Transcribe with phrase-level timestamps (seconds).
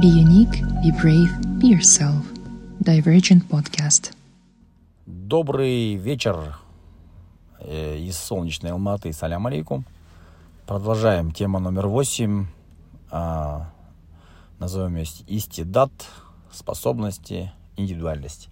[0.00, 1.28] Be unique, be brave,
[1.60, 2.24] be yourself.
[2.80, 4.14] Divergent Podcast.
[5.04, 6.56] Добрый вечер
[7.60, 9.12] э, из солнечной Алматы.
[9.12, 9.84] Салям алейкум.
[10.66, 11.30] Продолжаем.
[11.30, 12.46] Тема номер восемь.
[13.10, 13.70] А,
[14.58, 15.92] назовем ее истидат,
[16.50, 18.48] способности, индивидуальность.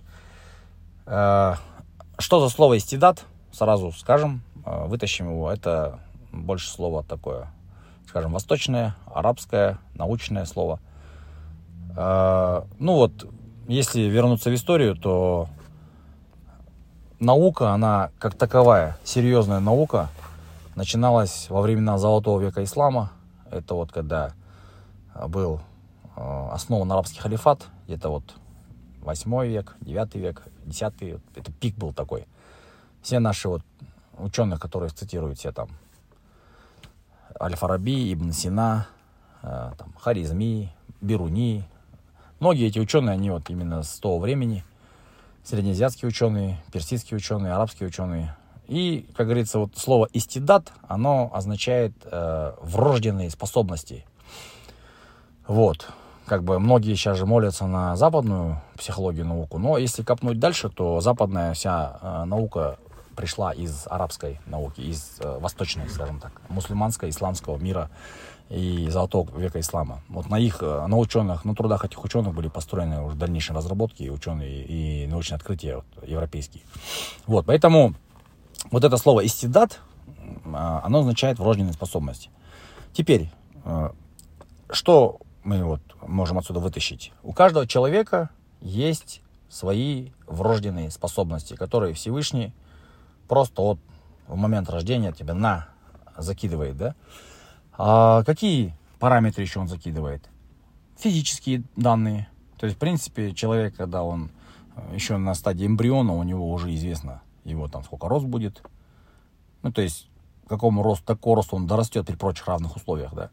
[1.07, 1.57] А,
[2.19, 3.25] что за слово истидат?
[3.51, 5.51] Сразу скажем, а, вытащим его.
[5.51, 6.01] Это
[6.33, 7.51] больше слово такое,
[8.07, 10.81] скажем, восточное, арабское, научное слово–
[11.97, 13.27] ну вот,
[13.69, 15.49] если вернуться в историю, то
[17.21, 20.09] наука, она как таковая, серьезная наука,
[20.75, 23.13] начиналась во времена Золотого века ислама.
[23.51, 24.33] Это вот когда
[25.29, 25.61] был
[26.17, 28.35] а, основан арабский халифат, где-то вот
[29.03, 32.27] 8 век, 9 век, 10 это пик был такой.
[33.03, 33.63] Все наши вот
[34.19, 35.69] ученые, которые цитируют все там
[37.41, 38.87] Аль-Фараби, Ибн Сина,
[39.43, 41.65] а, там, Харизми, Бируни,
[42.41, 44.65] Многие эти ученые, они вот именно с того времени,
[45.45, 48.35] среднеазиатские ученые, персидские ученые, арабские ученые.
[48.67, 54.07] И, как говорится, вот слово «истидат», оно означает э, врожденные способности.
[55.47, 55.89] Вот.
[56.25, 61.01] Как бы многие сейчас же молятся на западную психологию, науку, но если копнуть дальше, то
[61.01, 62.79] западная вся э, наука
[63.21, 67.91] пришла из арабской науки, из э, восточной, скажем так, мусульманского, исламского мира
[68.49, 70.01] и золотого века ислама.
[70.09, 74.09] Вот на их, э, на ученых, на трудах этих ученых были построены уже дальнейшие разработки
[74.09, 76.63] ученые, и научные открытия вот, европейские.
[77.27, 77.95] Вот, поэтому
[78.71, 79.81] вот это слово «истидат»,
[80.47, 82.31] а, оно означает врожденные способности.
[82.95, 83.31] Теперь,
[83.67, 83.91] э,
[84.71, 87.13] что мы вот можем отсюда вытащить?
[87.23, 88.31] У каждого человека
[88.63, 92.55] есть свои врожденные способности, которые Всевышний
[93.31, 93.79] просто вот
[94.27, 95.69] в момент рождения тебе на
[96.19, 96.97] закидывает, да?
[97.79, 100.29] А какие параметры еще он закидывает?
[100.99, 102.29] Физические данные.
[102.59, 104.33] То есть, в принципе, человек, когда он
[104.75, 108.65] э, еще на стадии эмбриона, у него уже известно его там сколько рост будет.
[109.63, 110.09] Ну, то есть,
[110.49, 113.31] какому росту, такой рост он дорастет при прочих равных условиях, да.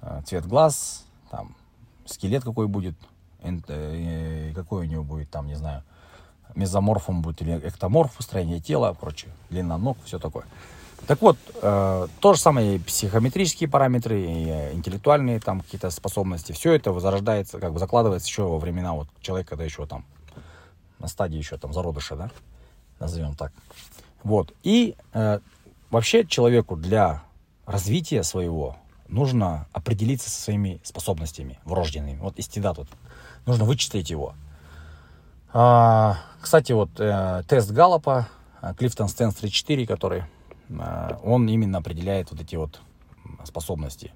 [0.00, 1.54] Э, цвет глаз, там,
[2.06, 2.96] скелет какой будет,
[3.40, 5.84] э, какой у него будет, там, не знаю,
[6.54, 10.44] мезоморфом будет или эктоморф, строение тела, прочее, длина ног, все такое.
[11.06, 16.52] Так вот, э, то же самое и психометрические параметры, и э, интеллектуальные там какие-то способности,
[16.52, 20.04] все это возрождается, как бы закладывается еще во времена вот человека, когда еще там
[21.00, 22.30] на стадии еще там зародыша, да,
[23.00, 23.52] назовем так.
[24.22, 24.54] Вот.
[24.62, 25.40] И э,
[25.90, 27.24] вообще человеку для
[27.66, 28.76] развития своего
[29.08, 32.18] нужно определиться со своими способностями врожденными.
[32.18, 32.88] Вот истидат, вот,
[33.44, 34.34] нужно вычислить его.
[35.52, 38.28] А, кстати, вот э, тест Галлопа,
[38.76, 40.24] Клифтон Стэнс 34, который
[40.78, 42.80] Э, он именно определяет вот эти вот
[43.44, 44.12] способности.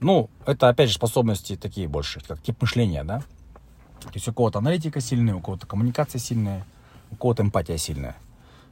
[0.00, 3.20] Ну, это, опять же, способности такие больше, как тип мышления, да.
[4.00, 6.64] То есть у кого-то аналитика сильная, у кого-то коммуникация сильная,
[7.10, 8.16] у кого-то эмпатия сильная.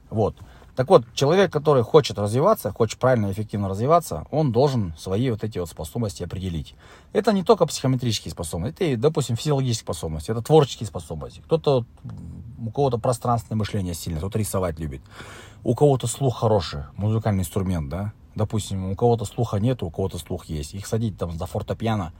[0.09, 0.35] Вот.
[0.75, 5.45] Так вот, человек, который хочет развиваться, хочет правильно и эффективно развиваться, он должен свои вот
[5.45, 6.77] эти вот способности определить.
[7.12, 11.41] Это не только психометрические способности, это и, допустим, физиологические способности, это творческие способности.
[11.41, 11.85] Кто-то,
[12.58, 15.02] у кого-то пространственное мышление сильное, кто-то рисовать любит
[15.64, 20.46] у кого-то слух хороший, музыкальный инструмент, да, допустим, у кого-то слуха нет, у кого-то слух
[20.46, 20.74] есть.
[20.74, 22.12] Их садить там за фортепиано,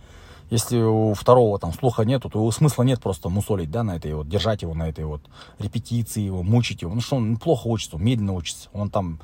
[0.50, 4.28] если у второго там слуха нету, то смысла нет просто мусолить, да, на этой вот,
[4.28, 5.22] держать его на этой вот
[5.59, 6.94] репетиции, его, мучить его.
[6.94, 8.69] Ну что, он плохо учится, медленно учится.
[8.72, 9.20] Он там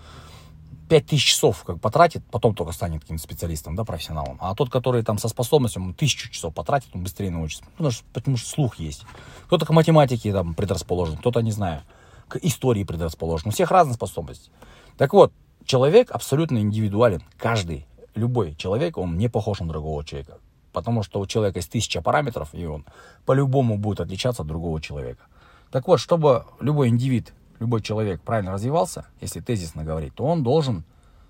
[0.89, 4.39] 5000 часов как потратит, потом только станет каким-то специалистом, да, профессионалом.
[4.41, 7.65] А тот, который там со способностью, он тысячу часов потратит, он быстрее научится.
[7.73, 9.05] Потому что, потому что слух есть.
[9.47, 11.83] Кто-то к математике там предрасположен, кто-то, не знаю,
[12.29, 13.49] к истории предрасположен.
[13.49, 14.51] У всех разные способности.
[14.97, 15.33] Так вот,
[15.65, 17.23] человек абсолютно индивидуален.
[17.37, 20.39] Каждый, любой человек, он не похож на другого человека.
[20.73, 22.85] Потому что у человека есть тысяча параметров, и он
[23.25, 25.27] по-любому будет отличаться от другого человека.
[25.71, 27.33] Так вот, чтобы любой индивид,
[27.65, 30.85] любой человек правильно развивался, если тезисно говорить, то он должен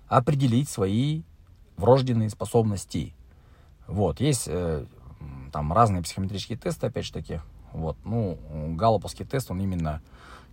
[0.07, 1.23] определить свои
[1.77, 3.13] врожденные способности.
[3.87, 4.85] Вот, есть э,
[5.51, 7.39] там разные психометрические тесты, опять же таки.
[7.71, 8.37] Вот, ну,
[8.75, 10.01] галлоповский тест, он именно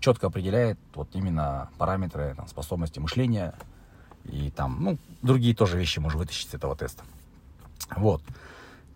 [0.00, 3.54] четко определяет вот именно параметры там, способности мышления
[4.24, 7.04] и там, ну, другие тоже вещи можно вытащить с этого теста.
[7.96, 8.22] Вот.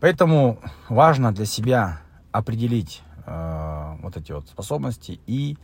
[0.01, 0.59] Поэтому
[0.89, 2.01] важно для себя
[2.33, 5.57] определить э, вот эти вот способности и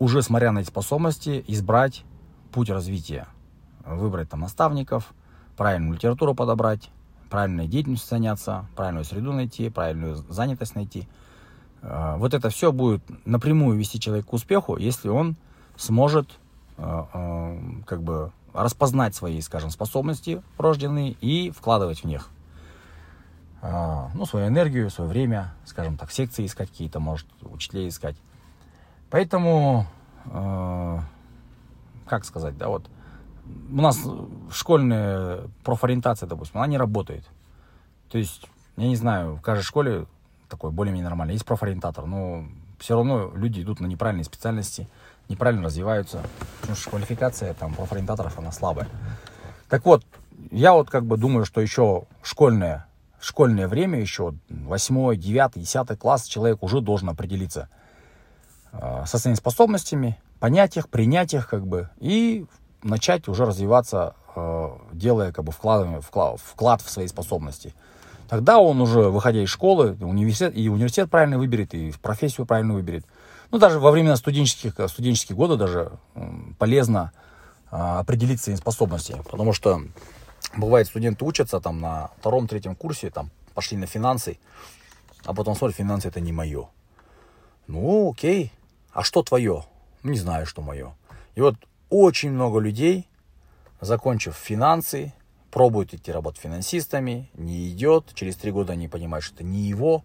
[0.00, 2.04] уже смотря на эти способности избрать
[2.50, 3.28] путь развития.
[3.86, 5.14] Выбрать там наставников,
[5.56, 6.90] правильную литературу подобрать,
[7.30, 11.08] правильной деятельностью заняться, правильную среду найти, правильную занятость найти–
[11.82, 15.36] а, вот это все будет напрямую вести человека к успеху, если он
[15.76, 16.28] сможет
[16.76, 22.30] а, а, как бы распознать свои, скажем, способности рожденные и вкладывать в них.
[23.62, 28.16] ну, свою энергию, свое время, скажем так, секции искать какие-то, может, учителей искать.
[29.10, 29.86] Поэтому,
[30.26, 30.98] э,
[32.06, 32.88] как сказать, да, вот
[33.70, 33.98] у нас
[34.50, 37.24] школьная профориентация, допустим, она не работает.
[38.08, 38.46] То есть,
[38.76, 40.06] я не знаю, в каждой школе
[40.48, 41.32] такой более-менее нормально.
[41.32, 42.44] Есть профориентатор, но
[42.78, 44.88] все равно люди идут на неправильные специальности,
[45.28, 46.22] неправильно развиваются,
[46.60, 48.88] потому что квалификация там профориентаторов, она слабая.
[49.68, 50.04] Так вот,
[50.50, 52.86] я вот как бы думаю, что еще школьное,
[53.20, 57.68] школьное время, еще 8, 9, 10 класс, человек уже должен определиться
[58.72, 62.46] со своими способностями, понять их, принять их, как бы, и
[62.82, 67.74] начать уже развиваться, э, делая как бы вклад, вклад, вклад в свои способности.
[68.28, 73.04] Тогда он уже, выходя из школы, университет, и университет правильно выберет, и профессию правильно выберет.
[73.50, 75.90] Ну, даже во время студенческих, студенческих года даже
[76.58, 77.10] полезно
[77.72, 79.20] а, определить свои способности.
[79.28, 79.82] Потому что
[80.56, 84.38] бывает, студенты учатся там на втором-третьем курсе, там пошли на финансы,
[85.24, 86.68] а потом смотрят, финансы это не мое.
[87.66, 88.52] Ну, окей.
[88.92, 89.64] А что твое?
[90.02, 90.94] Не знаю, что мое.
[91.34, 91.54] И вот
[91.88, 93.08] очень много людей,
[93.80, 95.12] закончив финансы,
[95.50, 100.04] пробуют идти работать финансистами, не идет, через три года они понимают, что это не его,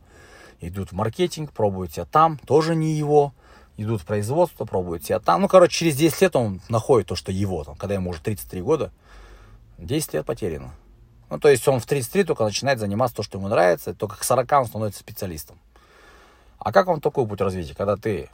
[0.59, 3.33] идут в маркетинг, пробуют себя там, тоже не его,
[3.77, 5.41] идут в производство, пробуют себя там.
[5.41, 8.61] Ну, короче, через 10 лет он находит то, что его, там, когда ему уже 33
[8.61, 8.91] года,
[9.77, 10.73] 10 лет потеряно.
[11.29, 14.23] Ну, то есть он в 33 только начинает заниматься то, что ему нравится, только к
[14.23, 15.59] 40 он становится специалистом.
[16.59, 18.29] А как вам такой путь развития, когда ты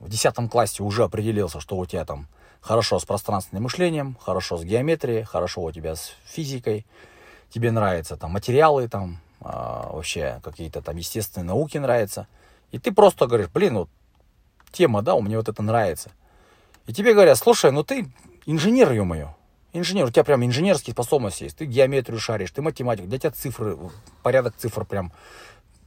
[0.00, 2.28] в 10 классе уже определился, что у тебя там
[2.60, 6.84] хорошо с пространственным мышлением, хорошо с геометрией, хорошо у тебя с физикой,
[7.50, 12.26] тебе нравятся там материалы, там а, вообще какие-то там естественные науки нравятся,
[12.72, 13.88] и ты просто говоришь, блин, вот
[14.72, 16.10] тема, да, у меня вот это нравится.
[16.86, 18.08] И тебе говорят, слушай, ну ты
[18.46, 19.34] инженер, ё-моё,
[19.72, 23.78] инженер, у тебя прям инженерские способности есть, ты геометрию шаришь, ты математик, для тебя цифры,
[24.22, 25.12] порядок цифр прям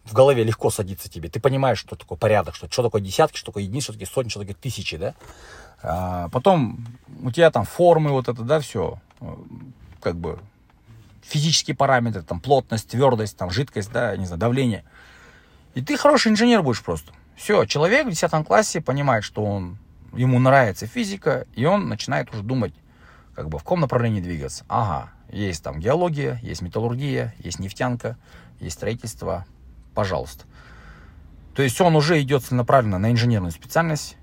[0.09, 1.29] в голове легко садится тебе.
[1.29, 4.29] Ты понимаешь, что такое порядок, что, что такое десятки, что такое единицы, что такое сотни,
[4.29, 5.13] что такое тысячи, да?
[5.81, 6.85] А, потом
[7.21, 8.99] у тебя там формы вот это, да, все,
[10.01, 10.39] как бы
[11.21, 14.83] физические параметры, там плотность, твердость, там жидкость, да, не знаю, давление.
[15.75, 17.13] И ты хороший инженер будешь просто.
[17.35, 19.77] Все, человек в 10 классе понимает, что он,
[20.13, 22.73] ему нравится физика, и он начинает уже думать,
[23.35, 24.65] как бы в каком направлении двигаться.
[24.67, 28.17] Ага, есть там геология, есть металлургия, есть нефтянка,
[28.59, 29.45] есть строительство,
[29.99, 30.45] пожалуйста.
[31.53, 34.15] То есть он уже идет целенаправленно на инженерную специальность,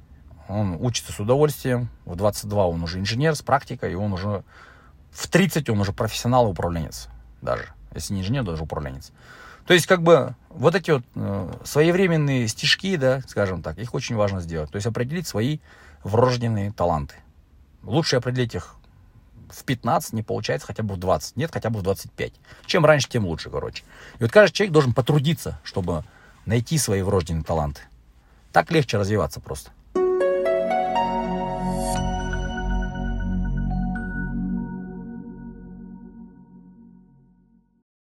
[0.49, 4.43] он учится с удовольствием, в 22 он уже инженер с практикой, и он уже
[5.11, 7.09] в 30 он уже профессионал и управленец
[7.43, 7.75] даже.
[7.95, 9.13] Если не инженер, даже управленец.
[9.67, 14.17] То есть, как бы, вот эти вот э, своевременные стишки, да, скажем так, их очень
[14.17, 14.71] важно сделать.
[14.71, 15.59] То есть, определить свои
[16.05, 17.17] врожденные таланты.
[17.83, 18.77] Лучше определить их
[19.51, 21.37] в 15, не получается хотя бы в 20.
[21.37, 22.33] Нет, хотя бы в 25.
[22.67, 23.85] Чем раньше, тем лучше, короче.
[24.19, 26.05] И вот каждый человек должен потрудиться, чтобы
[26.45, 27.83] найти свои врожденные таланты.
[28.53, 29.71] Так легче развиваться просто.